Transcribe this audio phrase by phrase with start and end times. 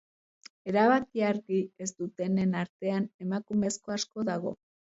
[0.71, 4.59] Erabakia argi ez dutenen artean emakumezko asko dago.